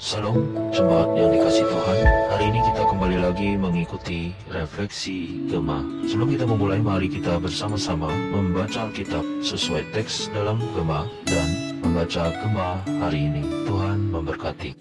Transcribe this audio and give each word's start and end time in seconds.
Salam 0.00 0.32
jemaat 0.72 1.12
yang 1.12 1.28
dikasih 1.28 1.60
Tuhan. 1.68 1.98
Hari 2.32 2.44
ini 2.48 2.60
kita 2.72 2.88
kembali 2.88 3.20
lagi 3.20 3.52
mengikuti 3.60 4.32
refleksi 4.48 5.44
Gema 5.44 5.84
Sebelum 6.08 6.32
kita 6.32 6.48
memulai 6.48 6.80
mari 6.80 7.04
kita 7.12 7.36
bersama-sama 7.36 8.08
membaca 8.08 8.88
Alkitab 8.88 9.20
sesuai 9.44 9.92
teks 9.92 10.32
dalam 10.32 10.56
Gema 10.72 11.04
Dan 11.28 11.76
membaca 11.84 12.32
Gema 12.32 12.80
hari 12.96 13.28
ini. 13.28 13.44
Tuhan 13.68 14.08
memberkati. 14.08 14.72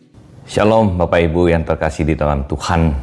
Shalom 0.48 0.96
Bapak 0.96 1.20
Ibu 1.20 1.52
yang 1.52 1.68
terkasih 1.68 2.08
di 2.08 2.16
dalam 2.16 2.48
Tuhan. 2.48 2.96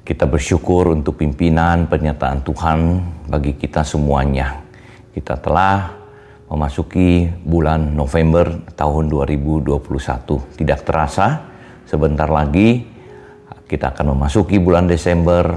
Kita 0.00 0.24
bersyukur 0.24 0.96
untuk 0.96 1.20
pimpinan 1.20 1.92
pernyataan 1.92 2.40
Tuhan 2.40 2.78
bagi 3.28 3.52
kita 3.52 3.84
semuanya. 3.84 4.64
Kita 5.12 5.36
telah 5.36 6.03
memasuki 6.48 7.28
bulan 7.44 7.96
November 7.96 8.50
tahun 8.76 9.08
2021. 9.08 10.60
Tidak 10.60 10.80
terasa, 10.84 11.40
sebentar 11.88 12.28
lagi 12.28 12.84
kita 13.64 13.96
akan 13.96 14.12
memasuki 14.12 14.60
bulan 14.60 14.84
Desember 14.84 15.56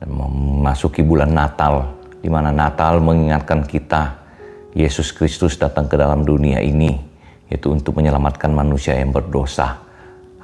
dan 0.00 0.08
memasuki 0.08 1.04
bulan 1.04 1.30
Natal, 1.30 1.92
di 2.24 2.32
mana 2.32 2.48
Natal 2.48 3.04
mengingatkan 3.04 3.68
kita 3.68 4.24
Yesus 4.72 5.12
Kristus 5.12 5.60
datang 5.60 5.86
ke 5.86 5.94
dalam 5.94 6.24
dunia 6.24 6.58
ini, 6.64 6.96
yaitu 7.52 7.70
untuk 7.70 8.00
menyelamatkan 8.00 8.50
manusia 8.50 8.96
yang 8.96 9.12
berdosa. 9.12 9.76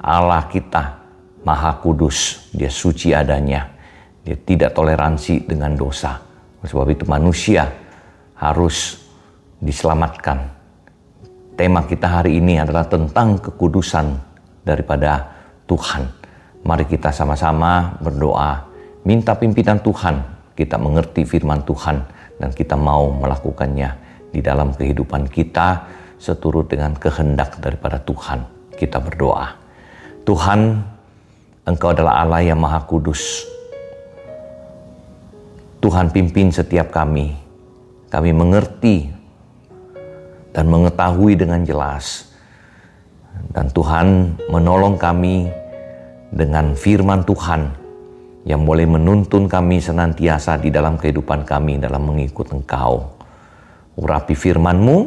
Allah 0.01 0.45
kita 0.45 1.01
Maha 1.41 1.81
Kudus, 1.81 2.49
Dia 2.53 2.69
suci 2.69 3.17
adanya, 3.17 3.65
Dia 4.21 4.37
tidak 4.37 4.77
toleransi 4.77 5.49
dengan 5.49 5.73
dosa. 5.73 6.21
Sebab 6.61 6.85
itu 6.93 7.09
manusia 7.09 7.65
harus 8.37 9.00
diselamatkan. 9.61 10.41
Tema 11.53 11.85
kita 11.85 12.19
hari 12.19 12.41
ini 12.41 12.57
adalah 12.57 12.89
tentang 12.89 13.37
kekudusan 13.37 14.17
daripada 14.65 15.29
Tuhan. 15.69 16.09
Mari 16.65 16.85
kita 16.89 17.13
sama-sama 17.13 17.97
berdoa, 18.01 18.65
minta 19.05 19.37
pimpinan 19.37 19.77
Tuhan, 19.81 20.21
kita 20.57 20.81
mengerti 20.81 21.25
firman 21.25 21.61
Tuhan, 21.65 22.01
dan 22.41 22.49
kita 22.49 22.73
mau 22.73 23.13
melakukannya 23.13 23.89
di 24.33 24.41
dalam 24.41 24.73
kehidupan 24.73 25.29
kita 25.29 25.85
seturut 26.17 26.69
dengan 26.69 26.97
kehendak 26.97 27.61
daripada 27.61 28.01
Tuhan. 28.01 28.45
Kita 28.73 28.97
berdoa. 28.97 29.53
Tuhan, 30.25 30.81
Engkau 31.61 31.93
adalah 31.93 32.25
Allah 32.25 32.41
yang 32.41 32.57
Maha 32.57 32.81
Kudus. 32.89 33.45
Tuhan 35.81 36.09
pimpin 36.09 36.49
setiap 36.49 36.89
kami. 36.89 37.37
Kami 38.09 38.31
mengerti 38.33 39.20
dan 40.51 40.67
mengetahui 40.67 41.35
dengan 41.39 41.63
jelas. 41.63 42.31
Dan 43.51 43.71
Tuhan 43.71 44.37
menolong 44.51 44.95
kami 44.99 45.47
dengan 46.31 46.75
firman 46.75 47.23
Tuhan 47.27 47.67
yang 48.47 48.63
boleh 48.63 48.87
menuntun 48.87 49.45
kami 49.45 49.83
senantiasa 49.83 50.57
di 50.57 50.71
dalam 50.71 50.95
kehidupan 50.95 51.43
kami 51.43 51.77
dalam 51.77 52.07
mengikut 52.07 52.51
Engkau. 52.55 53.19
Urapi 53.99 54.33
firman-Mu 54.33 54.97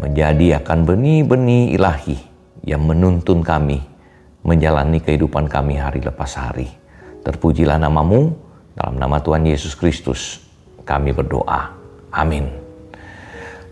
menjadi 0.00 0.64
akan 0.64 0.78
benih-benih 0.88 1.76
ilahi 1.76 2.16
yang 2.64 2.82
menuntun 2.88 3.44
kami 3.44 3.84
menjalani 4.42 4.98
kehidupan 4.98 5.46
kami 5.46 5.78
hari 5.78 6.00
lepas 6.02 6.34
hari. 6.34 6.66
Terpujilah 7.22 7.78
namamu, 7.78 8.34
dalam 8.74 8.98
nama 8.98 9.22
Tuhan 9.22 9.46
Yesus 9.46 9.78
Kristus 9.78 10.42
kami 10.82 11.14
berdoa. 11.14 11.70
Amin. 12.10 12.61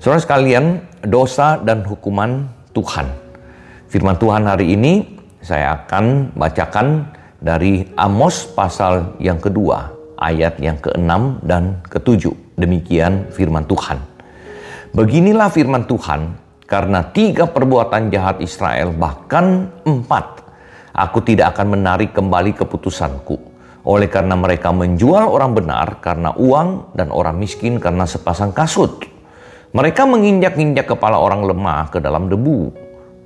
Saudara 0.01 0.17
sekalian, 0.17 0.81
dosa 1.05 1.61
dan 1.61 1.85
hukuman 1.85 2.49
Tuhan. 2.73 3.05
Firman 3.93 4.17
Tuhan 4.17 4.49
hari 4.49 4.73
ini 4.73 5.05
saya 5.45 5.77
akan 5.77 6.33
bacakan 6.41 7.13
dari 7.37 7.85
Amos 8.01 8.49
pasal 8.49 9.21
yang 9.21 9.37
kedua, 9.37 9.93
ayat 10.17 10.57
yang 10.57 10.81
ke-6 10.81 11.45
dan 11.45 11.85
ke-7. 11.85 12.33
Demikian 12.57 13.29
firman 13.29 13.69
Tuhan. 13.69 14.01
Beginilah 14.97 15.53
firman 15.53 15.85
Tuhan, 15.85 16.33
karena 16.65 17.05
tiga 17.13 17.45
perbuatan 17.45 18.09
jahat 18.09 18.41
Israel, 18.41 18.97
bahkan 18.97 19.69
empat, 19.85 20.49
aku 20.97 21.21
tidak 21.29 21.53
akan 21.53 21.77
menarik 21.77 22.17
kembali 22.17 22.57
keputusanku. 22.57 23.37
Oleh 23.85 24.09
karena 24.09 24.33
mereka 24.33 24.73
menjual 24.73 25.29
orang 25.29 25.53
benar 25.53 26.01
karena 26.01 26.33
uang 26.41 26.97
dan 26.97 27.13
orang 27.13 27.37
miskin 27.37 27.77
karena 27.77 28.09
sepasang 28.09 28.57
kasut. 28.57 29.10
Mereka 29.71 30.03
menginjak-injak 30.03 30.91
kepala 30.91 31.23
orang 31.23 31.47
lemah 31.47 31.95
ke 31.95 32.03
dalam 32.03 32.27
debu 32.27 32.75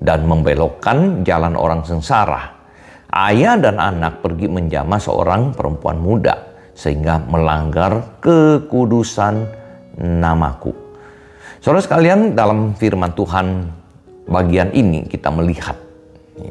dan 0.04 0.28
membelokkan 0.28 1.24
jalan 1.24 1.56
orang 1.56 1.80
sengsara. 1.88 2.52
Ayah 3.08 3.56
dan 3.56 3.80
anak 3.80 4.20
pergi 4.20 4.52
menjamah 4.52 5.00
seorang 5.00 5.56
perempuan 5.56 5.96
muda 5.96 6.36
sehingga 6.76 7.24
melanggar 7.24 8.20
kekudusan 8.20 9.48
namaku. 9.96 10.76
Saudara 11.64 11.80
sekalian, 11.80 12.36
dalam 12.36 12.76
firman 12.76 13.16
Tuhan 13.16 13.64
bagian 14.28 14.68
ini 14.76 15.08
kita 15.08 15.32
melihat 15.32 15.80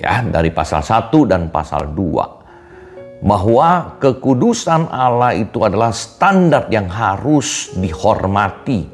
ya 0.02 0.26
dari 0.26 0.50
pasal 0.50 0.82
1 0.82 1.14
dan 1.30 1.54
pasal 1.54 1.94
2 1.94 3.22
bahwa 3.22 4.02
kekudusan 4.02 4.90
Allah 4.90 5.38
itu 5.38 5.62
adalah 5.62 5.94
standar 5.94 6.66
yang 6.74 6.90
harus 6.90 7.78
dihormati 7.78 8.93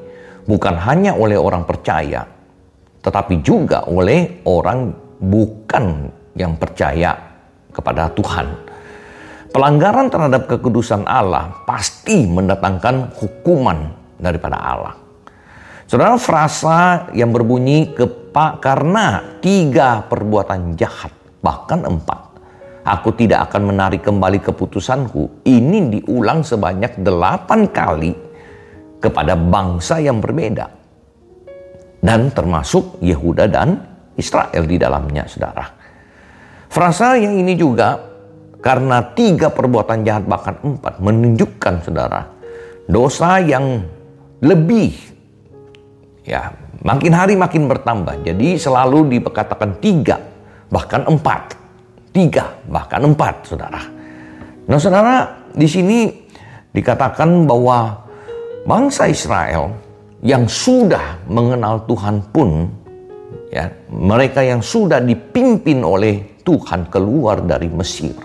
bukan 0.50 0.82
hanya 0.82 1.14
oleh 1.14 1.38
orang 1.38 1.62
percaya, 1.62 2.26
tetapi 3.06 3.46
juga 3.46 3.86
oleh 3.86 4.42
orang 4.50 4.90
bukan 5.22 6.10
yang 6.34 6.58
percaya 6.58 7.14
kepada 7.70 8.10
Tuhan. 8.18 8.48
Pelanggaran 9.54 10.10
terhadap 10.10 10.50
kekudusan 10.50 11.06
Allah 11.06 11.54
pasti 11.70 12.26
mendatangkan 12.26 13.14
hukuman 13.14 13.94
daripada 14.18 14.58
Allah. 14.58 14.94
Saudara, 15.90 16.18
frasa 16.22 17.10
yang 17.18 17.34
berbunyi 17.34 17.94
kepak 17.98 18.62
karena 18.62 19.38
tiga 19.42 20.06
perbuatan 20.06 20.78
jahat, 20.78 21.10
bahkan 21.42 21.82
empat. 21.82 22.30
Aku 22.86 23.14
tidak 23.18 23.50
akan 23.50 23.74
menarik 23.74 24.06
kembali 24.06 24.38
keputusanku. 24.38 25.46
Ini 25.46 25.98
diulang 25.98 26.46
sebanyak 26.46 27.02
delapan 27.02 27.70
kali 27.74 28.29
kepada 29.00 29.34
bangsa 29.36 30.04
yang 30.04 30.20
berbeda. 30.20 30.68
Dan 32.00 32.32
termasuk 32.32 33.04
Yehuda 33.04 33.52
dan 33.52 33.76
Israel 34.16 34.64
di 34.64 34.80
dalamnya, 34.80 35.28
saudara. 35.28 35.68
Frasa 36.70 37.18
yang 37.20 37.36
ini 37.36 37.58
juga 37.58 37.98
karena 38.60 39.02
tiga 39.16 39.50
perbuatan 39.50 40.04
jahat 40.04 40.28
bahkan 40.28 40.60
empat 40.60 41.00
menunjukkan 41.00 41.76
saudara 41.80 42.22
dosa 42.90 43.40
yang 43.40 43.86
lebih 44.44 44.92
ya 46.26 46.50
makin 46.82 47.14
hari 47.14 47.38
makin 47.38 47.70
bertambah. 47.70 48.26
Jadi 48.26 48.58
selalu 48.58 49.18
dikatakan 49.18 49.78
tiga 49.78 50.18
bahkan 50.70 51.06
empat, 51.06 51.58
tiga 52.14 52.58
bahkan 52.66 53.02
empat, 53.06 53.46
saudara. 53.46 53.82
Nah, 54.70 54.78
saudara 54.78 55.46
di 55.54 55.66
sini 55.66 56.10
dikatakan 56.74 57.50
bahwa 57.50 58.09
bangsa 58.68 59.08
Israel 59.12 59.72
yang 60.24 60.48
sudah 60.48 61.24
mengenal 61.32 61.84
Tuhan 61.88 62.20
pun 62.34 62.68
ya 63.52 63.72
mereka 63.92 64.44
yang 64.44 64.60
sudah 64.60 65.00
dipimpin 65.00 65.84
oleh 65.84 66.40
Tuhan 66.44 66.92
keluar 66.92 67.44
dari 67.44 67.72
Mesir 67.72 68.16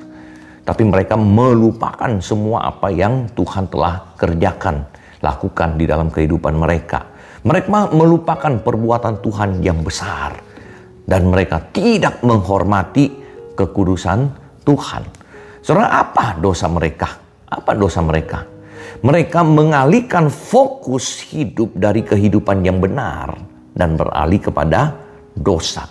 tapi 0.64 0.82
mereka 0.82 1.14
melupakan 1.14 2.18
semua 2.18 2.66
apa 2.66 2.88
yang 2.90 3.30
Tuhan 3.36 3.68
telah 3.68 4.16
kerjakan 4.16 4.82
lakukan 5.22 5.78
di 5.78 5.84
dalam 5.86 6.10
kehidupan 6.10 6.56
mereka 6.56 7.14
mereka 7.44 7.92
melupakan 7.92 8.52
perbuatan 8.64 9.20
Tuhan 9.20 9.60
yang 9.60 9.84
besar 9.84 10.32
dan 11.04 11.28
mereka 11.28 11.60
tidak 11.70 12.24
menghormati 12.24 13.12
kekudusan 13.52 14.32
Tuhan. 14.64 15.02
Saudara, 15.60 16.00
apa 16.00 16.40
dosa 16.40 16.66
mereka? 16.68 17.08
Apa 17.44 17.76
dosa 17.76 18.00
mereka? 18.00 18.53
Mereka 19.04 19.44
mengalihkan 19.44 20.32
fokus 20.32 21.20
hidup 21.28 21.76
dari 21.76 22.00
kehidupan 22.00 22.64
yang 22.64 22.80
benar 22.80 23.36
dan 23.76 24.00
beralih 24.00 24.40
kepada 24.40 24.96
dosa. 25.36 25.84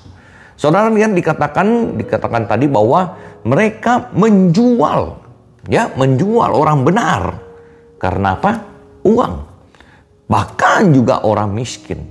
Saudara 0.57 0.89
lihat 0.89 1.13
dikatakan 1.13 1.93
dikatakan 1.93 2.49
tadi 2.49 2.65
bahwa 2.65 3.13
mereka 3.45 4.09
menjual 4.17 5.21
ya, 5.69 5.93
menjual 5.93 6.57
orang 6.57 6.81
benar. 6.81 7.21
Karena 8.01 8.33
apa? 8.33 8.51
Uang. 9.05 9.45
Bahkan 10.25 10.81
juga 10.89 11.21
orang 11.21 11.53
miskin. 11.53 12.01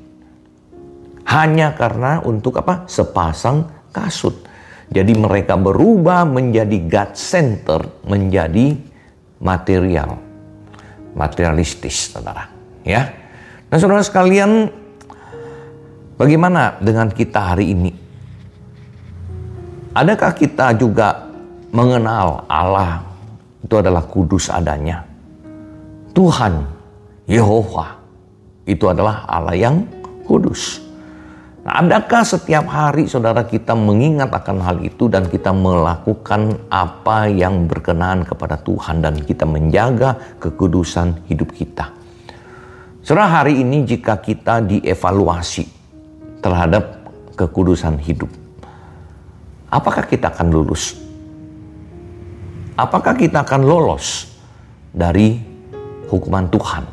Hanya 1.26 1.75
karena 1.75 2.22
untuk 2.22 2.62
apa? 2.62 2.87
Sepasang 2.87 3.90
kasut. 3.90 4.46
Jadi 4.87 5.19
mereka 5.19 5.58
berubah 5.58 6.22
menjadi 6.31 6.78
God 6.87 7.19
center, 7.19 7.81
menjadi 8.06 8.78
material 9.43 10.31
materialistis, 11.12 12.12
saudara. 12.12 12.49
Ya, 12.82 13.14
dan 13.73 13.81
saudara 13.81 14.05
sekalian, 14.05 14.69
bagaimana 16.20 16.76
dengan 16.82 17.09
kita 17.09 17.56
hari 17.56 17.73
ini? 17.73 17.93
Adakah 19.97 20.32
kita 20.37 20.76
juga 20.76 21.29
mengenal 21.73 22.44
Allah 22.49 23.05
itu 23.64 23.75
adalah 23.76 24.05
kudus 24.05 24.53
adanya? 24.53 25.05
Tuhan 26.12 26.69
Yehova 27.25 27.97
itu 28.69 28.85
adalah 28.88 29.25
Allah 29.25 29.56
yang 29.56 29.88
kudus. 30.29 30.92
Nah, 31.62 31.79
adakah 31.79 32.26
setiap 32.26 32.67
hari 32.67 33.06
saudara 33.06 33.47
kita 33.47 33.79
mengingat 33.79 34.35
akan 34.35 34.59
hal 34.67 34.82
itu 34.82 35.06
dan 35.06 35.31
kita 35.31 35.55
melakukan 35.55 36.59
apa 36.67 37.31
yang 37.31 37.70
berkenan 37.70 38.26
kepada 38.26 38.59
Tuhan 38.59 38.99
dan 38.99 39.23
kita 39.23 39.47
menjaga 39.47 40.19
kekudusan 40.43 41.23
hidup 41.31 41.55
kita? 41.55 41.94
Saudara 43.06 43.47
hari 43.47 43.62
ini 43.62 43.87
jika 43.87 44.19
kita 44.19 44.59
dievaluasi 44.59 45.70
terhadap 46.43 47.06
kekudusan 47.38 47.94
hidup, 47.94 48.31
apakah 49.70 50.03
kita 50.03 50.35
akan 50.35 50.50
lulus? 50.50 50.99
Apakah 52.75 53.15
kita 53.15 53.47
akan 53.47 53.62
lolos 53.62 54.35
dari 54.91 55.38
hukuman 56.11 56.50
Tuhan? 56.50 56.85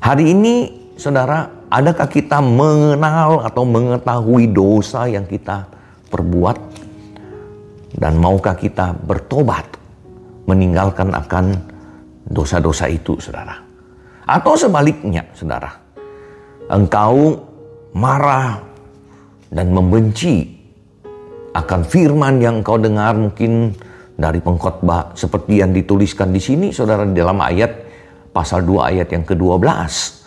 Hari 0.00 0.24
ini 0.32 0.54
saudara 0.96 1.59
Adakah 1.70 2.10
kita 2.10 2.42
mengenal 2.42 3.46
atau 3.46 3.62
mengetahui 3.62 4.50
dosa 4.50 5.06
yang 5.06 5.22
kita 5.22 5.70
perbuat? 6.10 6.58
Dan 7.94 8.18
maukah 8.18 8.58
kita 8.58 8.90
bertobat 8.90 9.70
meninggalkan 10.50 11.14
akan 11.14 11.54
dosa-dosa 12.26 12.90
itu, 12.90 13.22
saudara? 13.22 13.54
Atau 14.26 14.58
sebaliknya, 14.58 15.30
saudara, 15.30 15.70
engkau 16.74 17.38
marah 17.94 18.58
dan 19.46 19.70
membenci 19.70 20.50
akan 21.54 21.86
firman 21.86 22.42
yang 22.42 22.66
engkau 22.66 22.82
dengar 22.82 23.14
mungkin 23.14 23.78
dari 24.18 24.42
pengkhotbah 24.42 25.14
seperti 25.14 25.62
yang 25.62 25.70
dituliskan 25.70 26.34
di 26.34 26.42
sini, 26.42 26.74
saudara, 26.74 27.06
di 27.06 27.14
dalam 27.14 27.38
ayat 27.38 27.70
pasal 28.34 28.66
2 28.66 28.90
ayat 28.90 29.08
yang 29.14 29.22
ke-12 29.22 30.19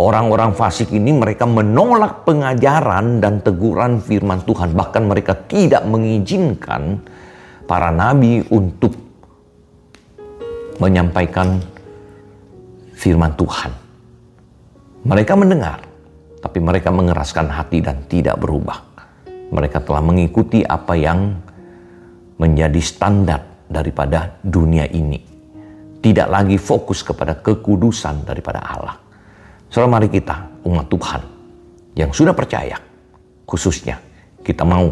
Orang-orang 0.00 0.56
fasik 0.56 0.96
ini 0.96 1.12
mereka 1.12 1.44
menolak 1.44 2.24
pengajaran 2.24 3.20
dan 3.20 3.44
teguran 3.44 4.00
firman 4.00 4.40
Tuhan. 4.48 4.72
Bahkan 4.72 5.02
mereka 5.04 5.36
tidak 5.44 5.84
mengizinkan 5.84 7.04
para 7.68 7.92
nabi 7.92 8.40
untuk 8.48 8.96
menyampaikan 10.80 11.60
firman 12.96 13.36
Tuhan. 13.36 13.76
Mereka 15.04 15.36
mendengar, 15.36 15.84
tapi 16.40 16.64
mereka 16.64 16.88
mengeraskan 16.88 17.52
hati 17.52 17.84
dan 17.84 18.00
tidak 18.08 18.40
berubah. 18.40 18.80
Mereka 19.52 19.84
telah 19.84 20.00
mengikuti 20.00 20.64
apa 20.64 20.96
yang 20.96 21.36
menjadi 22.40 22.80
standar 22.80 23.68
daripada 23.68 24.40
dunia 24.40 24.88
ini. 24.88 25.20
Tidak 26.00 26.24
lagi 26.24 26.56
fokus 26.56 27.04
kepada 27.04 27.36
kekudusan 27.36 28.24
daripada 28.24 28.64
Allah. 28.64 29.09
Saudara 29.70 30.02
mari 30.02 30.10
kita 30.10 30.66
umat 30.66 30.90
Tuhan 30.90 31.22
yang 31.94 32.10
sudah 32.10 32.34
percaya 32.34 32.74
khususnya 33.46 34.02
kita 34.42 34.66
mau 34.66 34.90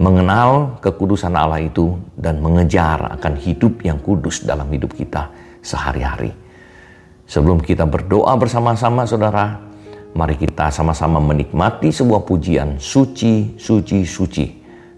mengenal 0.00 0.80
kekudusan 0.80 1.36
Allah 1.36 1.60
itu 1.60 1.92
dan 2.16 2.40
mengejar 2.40 3.20
akan 3.20 3.36
hidup 3.36 3.84
yang 3.84 4.00
kudus 4.00 4.48
dalam 4.48 4.64
hidup 4.72 4.96
kita 4.96 5.28
sehari-hari. 5.60 6.32
Sebelum 7.28 7.60
kita 7.60 7.84
berdoa 7.84 8.32
bersama-sama 8.40 9.04
saudara, 9.04 9.60
mari 10.16 10.40
kita 10.40 10.72
sama-sama 10.72 11.20
menikmati 11.20 11.92
sebuah 11.92 12.24
pujian 12.24 12.80
suci, 12.80 13.60
suci, 13.60 14.02
suci. 14.08 14.46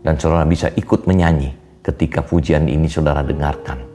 Dan 0.03 0.17
saudara 0.23 0.47
bisa 0.47 0.71
ikut 0.71 1.05
menyanyi 1.11 1.51
ketika 1.83 2.23
pujian 2.23 2.71
ini 2.71 2.87
saudara 2.87 3.27
dengarkan. 3.27 3.92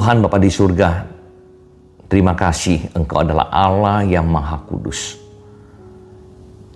Tuhan 0.00 0.24
Bapa 0.24 0.40
di 0.40 0.48
surga, 0.48 1.04
terima 2.08 2.32
kasih 2.32 2.88
Engkau 2.96 3.20
adalah 3.20 3.52
Allah 3.52 4.00
yang 4.00 4.24
Maha 4.32 4.56
Kudus. 4.64 5.20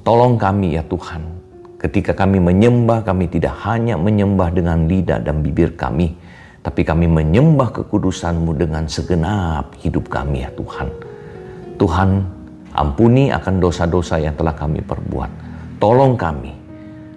Tolong 0.05 0.37
kami 0.37 0.77
ya 0.77 0.85
Tuhan, 0.85 1.25
ketika 1.81 2.13
kami 2.13 2.37
menyembah, 2.37 3.01
kami 3.01 3.33
tidak 3.33 3.57
hanya 3.65 3.97
menyembah 3.97 4.53
dengan 4.53 4.85
lidah 4.85 5.25
dan 5.25 5.41
bibir 5.41 5.73
kami, 5.73 6.13
tapi 6.61 6.85
kami 6.85 7.09
menyembah 7.09 7.73
kekudusan-Mu 7.73 8.61
dengan 8.61 8.85
segenap 8.85 9.73
hidup 9.81 10.05
kami 10.13 10.45
ya 10.45 10.53
Tuhan. 10.53 10.93
Tuhan, 11.81 12.09
ampuni 12.77 13.33
akan 13.33 13.55
dosa-dosa 13.57 14.21
yang 14.21 14.37
telah 14.37 14.53
kami 14.53 14.85
perbuat. 14.85 15.31
Tolong 15.81 16.13
kami 16.21 16.53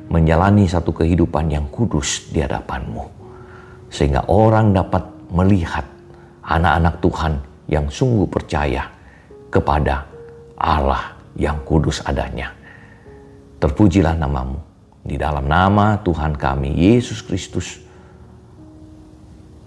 menjalani 0.07 0.71
satu 0.71 0.95
kehidupan 1.03 1.51
yang 1.51 1.67
kudus 1.67 2.31
di 2.31 2.39
hadapan-Mu. 2.39 3.03
Sehingga 3.91 4.23
orang 4.31 4.71
dapat 4.71 5.03
melihat 5.35 5.96
anak-anak 6.47 6.95
Tuhan 7.03 7.33
yang 7.67 7.85
sungguh 7.91 8.27
percaya 8.31 8.87
kepada 9.51 10.07
Allah 10.55 11.13
yang 11.35 11.59
kudus 11.67 11.99
adanya. 12.07 12.55
Terpujilah 13.59 14.15
namamu. 14.15 14.63
Di 15.07 15.15
dalam 15.15 15.47
nama 15.47 15.95
Tuhan 16.03 16.35
kami, 16.35 16.75
Yesus 16.75 17.23
Kristus, 17.23 17.79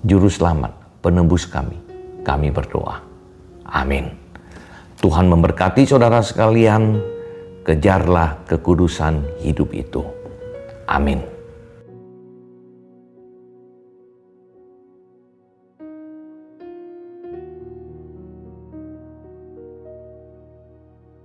Juru 0.04 0.28
Selamat, 0.28 1.00
penebus 1.00 1.48
kami, 1.48 1.80
kami 2.20 2.52
berdoa. 2.52 3.00
Amin. 3.64 4.12
Tuhan 5.00 5.32
memberkati 5.32 5.88
saudara 5.88 6.20
sekalian, 6.20 7.00
kejarlah 7.64 8.44
kekudusan 8.44 9.40
hidup 9.40 9.72
itu. 9.72 10.04
Amin. 10.84 11.39